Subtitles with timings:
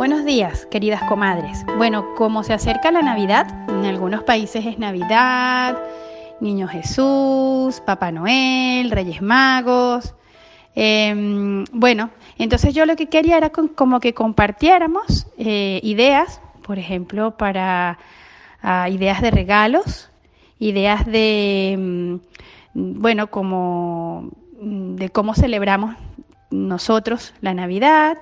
[0.00, 1.62] Buenos días, queridas comadres.
[1.76, 5.78] Bueno, como se acerca la Navidad, en algunos países es Navidad,
[6.40, 10.14] Niño Jesús, Papá Noel, Reyes Magos.
[10.74, 12.08] Em, bueno,
[12.38, 17.98] entonces yo lo que quería era como que compartiéramos eh, ideas, por ejemplo, para
[18.62, 20.08] ah, ideas de regalos,
[20.58, 21.76] ideas de,
[22.72, 24.30] mm, bueno, como
[24.62, 25.94] mm, de cómo celebramos
[26.50, 28.16] nosotros la Navidad,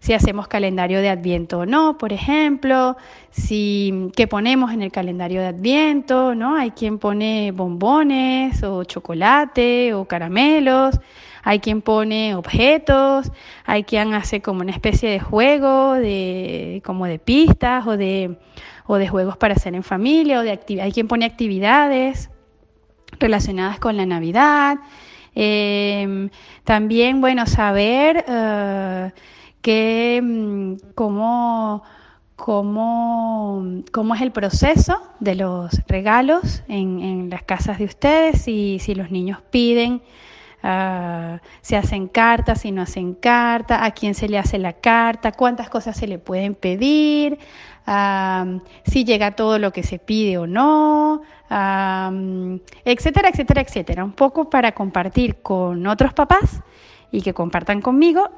[0.00, 2.96] si hacemos calendario de Adviento o no, por ejemplo,
[3.30, 6.56] si qué ponemos en el calendario de Adviento, ¿no?
[6.56, 10.98] Hay quien pone bombones o chocolate o caramelos,
[11.42, 13.30] hay quien pone objetos,
[13.66, 18.38] hay quien hace como una especie de juego de como de pistas o de
[18.86, 22.30] o de juegos para hacer en familia o de hay quien pone actividades
[23.18, 24.78] relacionadas con la Navidad.
[25.34, 26.30] Em,
[26.64, 29.10] también, bueno, saber uh,
[29.62, 31.82] que, mm, cómo,
[32.36, 38.78] cómo, cómo, es el proceso de los regalos en, en las casas de ustedes, si,
[38.80, 40.02] si los niños piden,
[40.62, 45.32] uh, si hacen carta, si no hacen carta, a quién se le hace la carta,
[45.32, 47.38] cuántas cosas se le pueden pedir,
[47.86, 54.04] uh, si llega todo lo que se pide o no, uh, etcétera, etcétera, etcétera.
[54.04, 56.62] Un poco para compartir con otros papás
[57.12, 58.30] y que compartan conmigo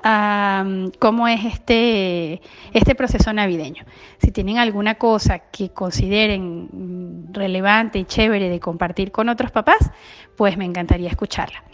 [0.98, 2.41] cómo es este,
[2.73, 3.84] este proceso navideño.
[4.19, 9.91] Si tienen alguna cosa que consideren relevante y chévere de compartir con otros papás,
[10.37, 11.64] pues me encantaría escucharla.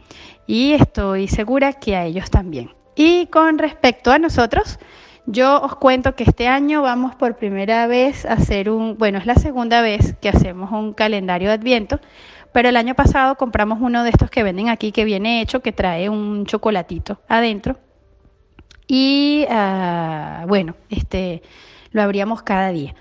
[0.46, 2.70] Y estoy segura que a ellos también.
[2.96, 4.78] Y con respecto a nosotros,
[5.26, 9.26] yo os cuento que este año vamos por primera vez a hacer un, bueno, es
[9.26, 12.00] la segunda vez que hacemos un calendario de Adviento
[12.52, 15.72] pero el año pasado compramos uno de estos que venden aquí que viene hecho, que
[15.72, 17.78] trae un chocolatito adentro.
[18.86, 21.42] Y uh, bueno, este
[21.92, 22.94] lo abríamos cada día.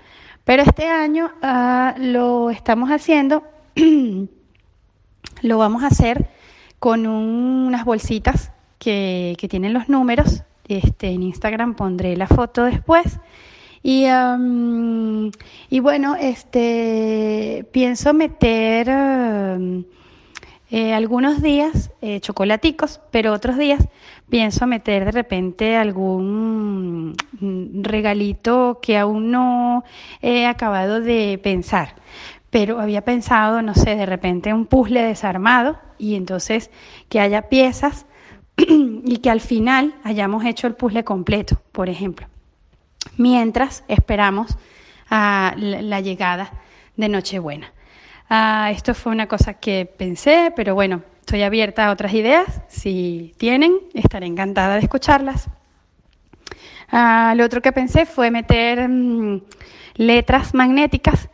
[0.44, 3.42] Pero este año uh, lo estamos haciendo,
[5.42, 6.28] lo vamos a hacer
[6.78, 10.42] con un, unas bolsitas que, que, tienen los números.
[10.68, 13.18] Este, en Instagram pondré la foto después.
[13.90, 15.30] Y, um,
[15.70, 19.82] y bueno, este, pienso meter um,
[20.70, 23.88] eh, algunos días eh, chocolaticos, pero otros días
[24.28, 27.16] pienso meter de repente algún
[27.82, 29.84] regalito que aún no
[30.20, 31.94] he acabado de pensar.
[32.50, 36.70] Pero había pensado, no sé, de repente un puzzle desarmado y entonces
[37.08, 38.04] que haya piezas
[38.58, 42.28] y que al final hayamos hecho el puzzle completo, por ejemplo
[43.16, 44.56] mientras esperamos
[45.10, 46.52] a la llegada
[46.96, 47.72] de Nochebuena.
[48.28, 52.62] Ah, esto fue una cosa que pensé, pero bueno, estoy abierta a otras ideas.
[52.68, 55.48] Si tienen, estaré encantada de escucharlas.
[56.90, 59.42] Ah, lo otro que pensé fue meter mm,
[59.96, 61.28] letras magnéticas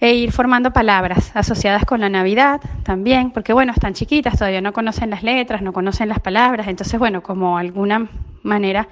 [0.00, 4.72] e ir formando palabras asociadas con la Navidad también, porque bueno, están chiquitas, todavía no
[4.72, 8.08] conocen las letras, no conocen las palabras, entonces bueno, como alguna
[8.44, 8.88] manera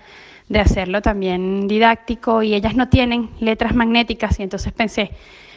[0.49, 5.11] de hacerlo también didáctico y ellas no tienen letras magnéticas y entonces pensé,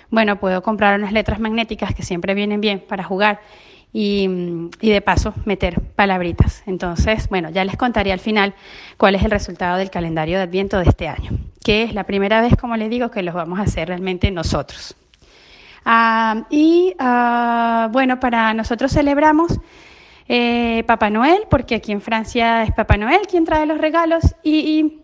[0.10, 3.40] bueno, puedo comprar unas letras magnéticas que siempre vienen bien para jugar
[3.94, 4.30] y,
[4.82, 6.64] y, de paso meter palabritas.
[6.66, 8.54] Entonces, bueno, ya les contaré al final
[8.98, 11.32] cuál es el resultado del calendario de Adviento de este año,
[11.64, 14.96] que es la primera vez, como les digo, que los vamos a hacer realmente nosotros.
[15.86, 19.60] Ah, y ah, bueno, para nosotros celebramos
[20.32, 25.02] eh, Papá Noel, porque aquí en Francia es Papá Noel quien trae los regalos y,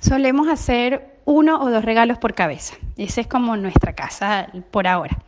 [0.00, 2.74] solemos hacer uno o dos regalos por cabeza.
[2.96, 5.18] Esa es como nuestra casa por ahora.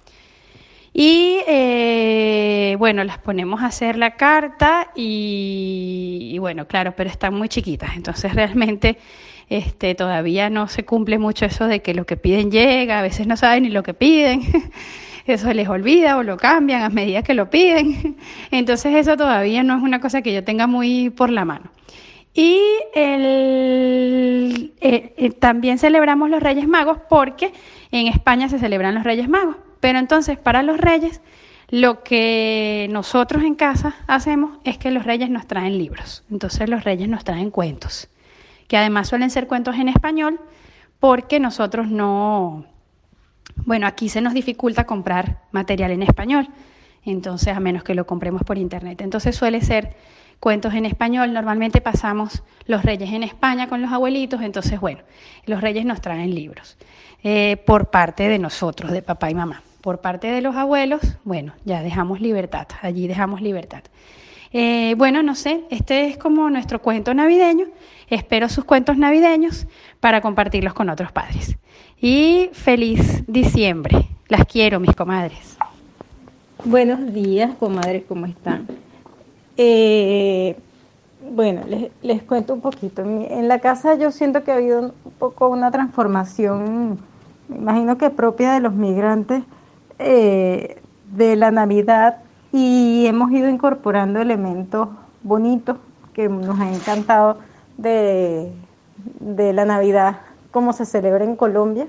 [0.94, 7.48] Y eh, bueno, las ponemos a hacer la carta y, bueno, claro, pero están muy
[7.48, 8.98] chiquitas, entonces realmente
[9.48, 13.26] este, todavía no se cumple mucho eso de que lo que piden llega, a veces
[13.26, 14.42] no saben ni lo que piden.
[15.26, 18.16] eso les olvida o lo cambian a medida que lo piden.
[18.50, 21.70] Entonces eso todavía no es una cosa que yo tenga muy por la mano.
[22.34, 22.58] Y
[22.94, 27.52] eh, eh, también celebramos los Reyes Magos porque
[27.90, 29.56] en España se celebran los Reyes Magos.
[29.80, 31.20] Pero entonces para los Reyes
[31.68, 36.22] lo que nosotros en casa hacemos es que los Reyes nos traen libros.
[36.30, 38.08] Entonces los Reyes nos traen cuentos,
[38.68, 40.38] que además suelen ser cuentos en español
[41.00, 42.66] porque nosotros no,
[43.64, 46.48] bueno, aquí se nos dificulta comprar material en español,
[47.04, 49.00] entonces a menos que lo compremos por internet.
[49.00, 49.94] Entonces suele ser
[50.40, 51.32] cuentos en español.
[51.32, 55.00] Normalmente pasamos los reyes en España con los abuelitos, entonces bueno,
[55.46, 56.76] los reyes nos traen libros
[57.22, 59.62] eh, por parte de nosotros, de papá y mamá.
[59.80, 63.82] Por parte de los abuelos, bueno, ya dejamos libertad, allí dejamos libertad.
[64.52, 67.66] Eh, bueno, no sé, este es como nuestro cuento navideño.
[68.08, 69.66] Espero sus cuentos navideños
[70.00, 71.56] para compartirlos con otros padres.
[72.00, 74.08] Y feliz diciembre.
[74.28, 75.56] Las quiero, mis comadres.
[76.64, 78.66] Buenos días, comadres, ¿cómo están?
[79.56, 80.56] Eh,
[81.31, 81.62] bueno,
[82.02, 83.02] les, cuento un poquito.
[83.02, 86.99] En, la casa yo siento que ha habido un poco una transformación,
[87.49, 89.43] me imagino que propia de los migrantes,
[89.99, 90.81] eh,
[91.12, 92.19] de la Navidad
[92.52, 94.88] y hemos ido incorporando elementos
[95.22, 95.78] bonitos
[96.12, 97.38] que nos han encantado
[97.78, 98.52] de,
[99.20, 100.20] de la Navidad
[100.50, 101.88] como se celebra en Colombia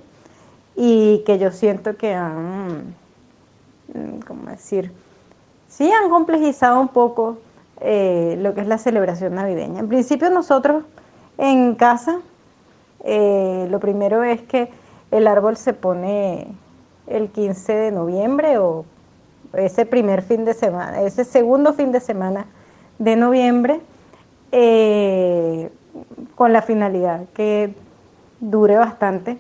[0.76, 2.96] y que yo siento que han,
[4.26, 4.92] ¿cómo decir?
[5.68, 7.38] Sí, han complejizado un poco
[7.82, 9.82] eh, lo que es la celebración navideña.
[9.82, 10.86] En principio nosotros
[11.38, 12.20] en casa,
[13.04, 14.70] eh, lo primero es que
[15.12, 16.48] el árbol se pone
[17.08, 18.86] el 15 de noviembre o
[19.54, 22.46] ese primer fin de semana, ese segundo fin de semana
[23.00, 23.82] de noviembre,
[24.52, 25.70] eh,
[26.36, 27.74] con la finalidad que
[28.40, 29.38] dure bastante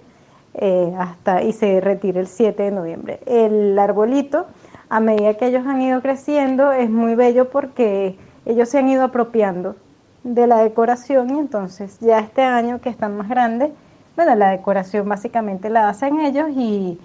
[1.00, 3.20] hasta y se retire el 7 de noviembre.
[3.26, 4.46] El arbolito,
[4.90, 9.04] a medida que ellos han ido creciendo, es muy bello porque ellos se han ido
[9.04, 9.76] apropiando
[10.24, 13.72] de la decoración y entonces ya este año que están más grandes,
[14.16, 17.00] bueno, la decoración básicamente la hacen ellos y,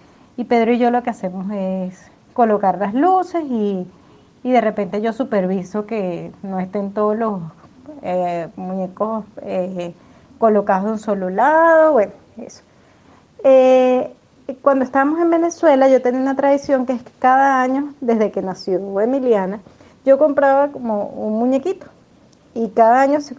[0.49, 3.85] Pedro y yo lo que hacemos es colocar las luces y,
[4.44, 7.40] de repente yo superviso que no estén todos los
[8.02, 9.93] eh, muñecos eh,
[10.38, 12.62] colocados de un solo lado, bueno, eso.
[13.43, 14.14] Eh,
[14.62, 18.41] cuando estábamos en Venezuela yo tenía una tradición que es que cada año, desde que
[18.41, 19.58] nació Emiliana,
[20.05, 21.88] yo compraba como un muñequito
[22.55, 23.34] y cada año, se,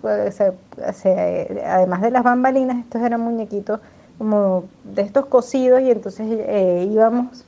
[1.65, 3.79] además de las bambalinas, estos eran muñequitos
[4.17, 6.27] como de estos cosidos y entonces
[6.91, 7.45] íbamos,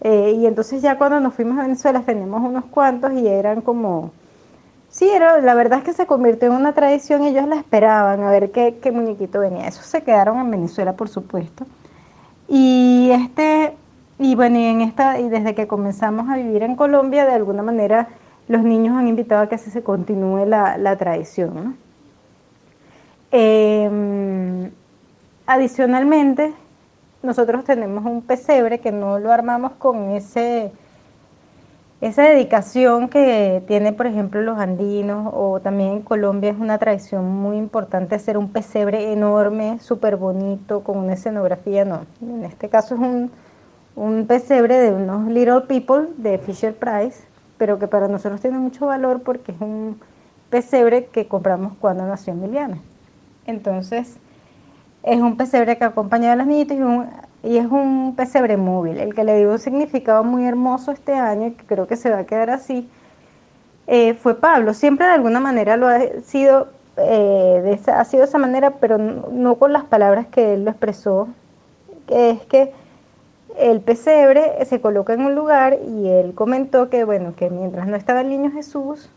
[0.00, 4.12] eh, y entonces ya cuando nos fuimos a Venezuela tenemos unos cuantos y eran como,
[4.88, 8.30] sí, era, la verdad es que se convirtió en una tradición ellos la esperaban a
[8.30, 9.68] ver qué, qué muñequito venía.
[9.68, 11.66] Esos se quedaron en Venezuela, por supuesto.
[12.48, 13.74] Y este,
[14.18, 17.62] y bueno, y en esta, y desde que comenzamos a vivir en Colombia, de alguna
[17.62, 18.08] manera
[18.48, 21.76] los niños han invitado a que así se continúe la, tradición.
[23.30, 24.70] Em,
[25.46, 26.52] adicionalmente,
[27.22, 30.72] nosotros tenemos un pesebre que no lo armamos con ese
[32.00, 37.30] esa dedicación que tiene, por ejemplo, los andinos o también en Colombia es una tradición
[37.30, 42.06] muy importante hacer un pesebre enorme, súper bonito, con una escenografía, no.
[42.22, 43.30] En este caso es un,
[43.96, 47.22] un pesebre de unos Little People de Fisher Price,
[47.58, 50.00] pero que para nosotros tiene mucho valor porque es un
[50.48, 52.78] pesebre que compramos cuando nació Emiliana.
[53.44, 54.16] Entonces,
[55.02, 56.76] es un pesebre que acompaña a las niñitas
[57.42, 61.48] y, es un pesebre móvil, el que le dio un significado muy hermoso este año
[61.48, 62.88] y que creo que se va a quedar así,
[63.86, 64.74] eh, fue Pablo.
[64.74, 68.72] Siempre de alguna manera lo ha sido, eh, de esa, ha sido de esa manera,
[68.72, 71.28] pero no con las palabras que él lo expresó,
[72.06, 72.72] que es que
[73.58, 77.96] el pesebre se coloca en un lugar y él comentó que, bueno, que mientras no
[77.96, 79.10] estaba el niño Jesús,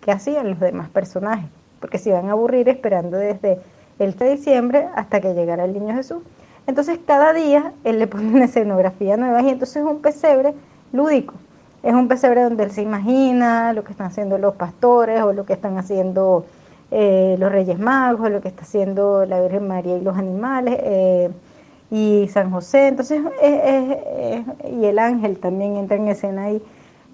[0.00, 1.50] ¿qué hacían los demás personajes?
[1.80, 3.60] Porque se iban a aburrir esperando desde
[3.98, 6.18] el 3 de diciembre hasta que llegara el niño Jesús.
[6.66, 10.54] Entonces cada día él le pone una escenografía nueva y entonces es un pesebre
[10.92, 11.34] lúdico.
[11.82, 15.46] Es un pesebre donde él se imagina lo que están haciendo los pastores o lo
[15.46, 16.44] que están haciendo
[16.90, 20.76] eh, los Reyes Magos, o lo que está haciendo la Virgen María y los animales.
[20.82, 21.30] Eh,
[21.90, 23.22] y San José, entonces,
[24.68, 26.60] y el ángel también entra en escena ahí.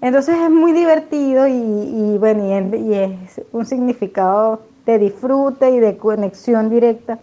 [0.01, 6.69] Entonces es muy divertido y, bueno, y, es un significado de disfrute y de conexión
[6.69, 7.19] directa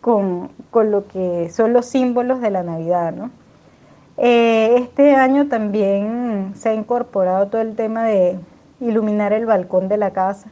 [0.00, 3.30] con, lo que son los símbolos de la Navidad, ¿no?
[4.16, 8.38] Eh, este año también se ha incorporado todo el tema de
[8.80, 10.50] iluminar el balcón de la casa.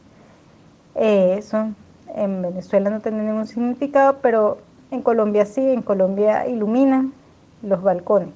[0.95, 1.69] Eh, eso
[2.15, 4.57] en Venezuela no tiene ningún significado, pero
[4.91, 7.13] en Colombia sí, en Colombia iluminan
[7.61, 8.29] los balcones.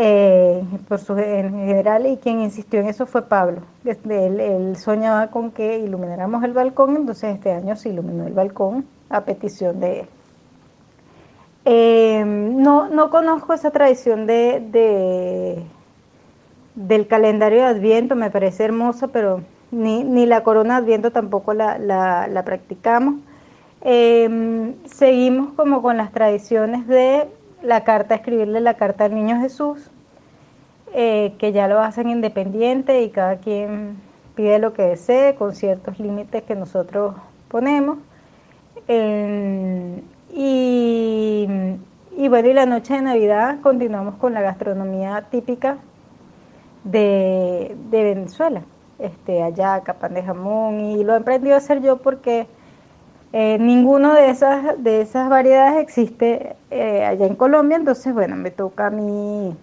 [0.00, 3.62] Eh, por su, en general, y quien insistió en eso fue Pablo.
[3.84, 9.22] Él, soñaba con que ilumináramos el balcón, entonces este año se iluminó el balcón a
[9.22, 10.06] petición de él.
[11.64, 15.64] Eh, no, no conozco esa tradición de,
[16.76, 19.40] del calendario de Adviento, me parece hermosa, pero
[19.72, 23.16] ni, ni la corona de Adviento tampoco la, la, la practicamos.
[23.80, 27.26] Eh, seguimos como con las tradiciones de
[27.62, 29.90] la carta, escribirle la carta al niño Jesús,
[30.94, 33.96] eh, que ya lo hacen independiente y cada quien
[34.34, 37.14] pide lo que desee con ciertos límites que nosotros
[37.48, 37.98] ponemos.
[40.30, 41.46] y,
[42.28, 45.78] bueno, y la noche de Navidad continuamos con la gastronomía típica
[46.84, 48.62] de, de Venezuela.
[48.98, 52.46] este, ayaca, pan de jamón, y lo he a hacer yo porque
[53.32, 58.50] eh, ninguno de esas, de esas variedades existe eh, allá en Colombia, entonces bueno, me
[58.50, 59.54] toca a mí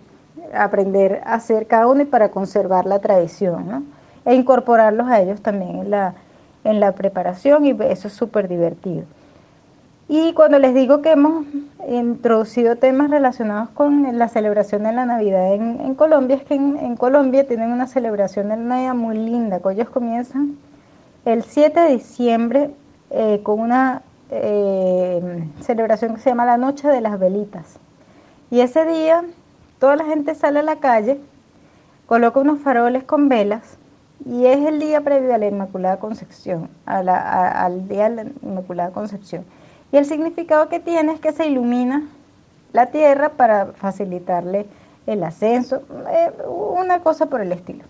[0.54, 3.86] aprender a hacer cada uno y para conservar la tradición.
[4.26, 6.16] E incorporarlos a ellos también en la,
[6.64, 9.04] en la preparación y eso es súper divertido.
[10.08, 11.46] Y cuando les digo que hemos
[11.88, 17.48] introducido temas relacionados con la celebración de la Navidad en, Colombia, es que en, Colombia
[17.48, 20.58] tienen una celebración de la Navidad muy linda, que ellos comienzan
[21.26, 22.70] el 7 de diciembre
[23.18, 27.80] eh, con una eh, celebración que se llama la Noche de las Velitas.
[28.52, 29.24] Y ese día
[29.80, 31.18] toda la gente sale a la calle,
[32.08, 33.78] coloca unos faroles con velas
[34.26, 39.46] y es el día previo a la Inmaculada Concepción, al día de la Inmaculada Concepción.
[39.94, 42.10] Y el significado que tiene es que se ilumina
[42.74, 44.66] la tierra para facilitarle
[45.08, 47.86] el ascenso, eh, una cosa por el estilo.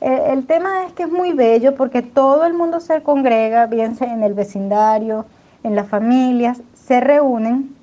[0.00, 3.96] Eh, el tema es que es muy bello porque todo el mundo se congrega, bien
[4.00, 5.26] en el vecindario,
[5.62, 7.74] en las familias, se reúnen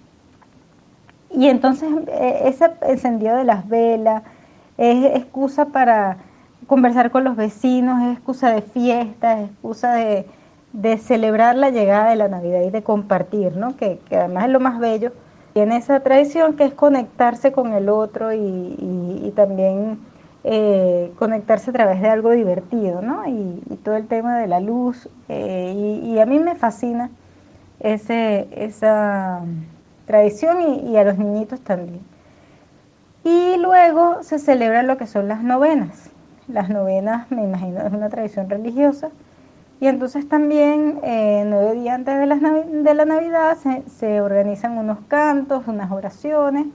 [1.34, 4.24] y entonces eh, ese encendido de las velas
[4.78, 6.18] es excusa para
[6.68, 10.26] conversar con los vecinos, es excusa de fiesta, es excusa de,
[11.00, 13.76] celebrar la llegada de la Navidad y de compartir, ¿no?
[13.76, 15.12] Que, además es lo más bello.
[15.54, 20.00] Tiene esa tradición que es conectarse con el otro y, también
[20.44, 23.28] eh, conectarse a través de algo divertido, ¿no?
[23.28, 25.10] Y, todo el tema de la luz.
[25.30, 27.10] Eh, y, a mí me fascina
[27.80, 29.42] ese, esa
[30.06, 32.02] tradición y, a los niñitos también.
[33.24, 36.10] Y luego se celebra lo que son las novenas.
[36.48, 39.10] Las novenas, me imagino, es una tradición religiosa.
[39.80, 43.58] Y entonces también, eh, nueve días antes de, de la Navidad,
[43.88, 46.68] se, organizan unos cantos, unas oraciones,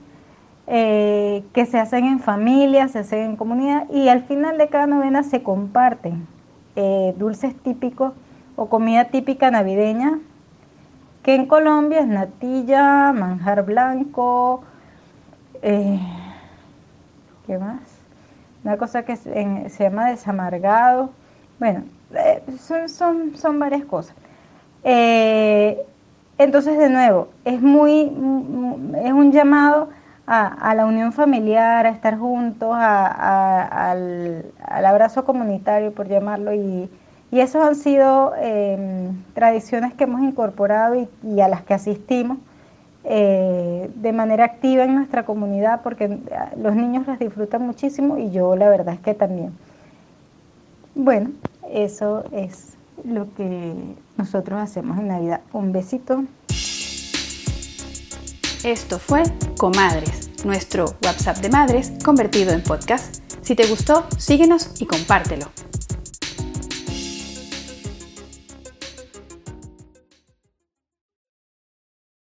[0.69, 4.85] eh, que se hacen en familia, se hacen en comunidad, y al final de cada
[4.85, 6.27] novena se comparten
[6.75, 8.13] eh, dulces típicos
[8.57, 10.19] o comida típica navideña
[11.23, 14.63] que en Colombia es natilla, manjar blanco,
[15.61, 15.99] eh,
[17.45, 17.81] ¿qué más?
[18.63, 21.11] Una cosa que se, llama desamargado.
[21.59, 21.83] Bueno,
[22.13, 24.15] eh, son, son, varias cosas.
[24.83, 28.03] Entonces, de nuevo, es muy,
[29.03, 29.89] es un llamado
[30.27, 36.89] a, la unión familiar, a estar juntos, al, al, abrazo comunitario, por llamarlo, y,
[37.31, 42.37] y esas han sido em, tradiciones que hemos incorporado y, a las que asistimos
[43.05, 46.19] eh, de manera activa en nuestra comunidad porque
[46.57, 49.53] los niños las disfrutan muchísimo y yo la verdad es que también.
[50.93, 51.31] Bueno,
[51.69, 53.73] eso es lo que
[54.17, 55.41] nosotros hacemos en Navidad.
[55.53, 56.23] Un besito.
[58.67, 59.23] Esto fue
[59.57, 63.23] Comadres, nuestro WhatsApp de madres convertido en podcast.
[63.41, 65.45] Si te gustó, síguenos y compártelo.